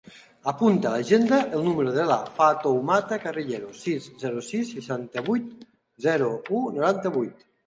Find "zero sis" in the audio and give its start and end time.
4.25-4.73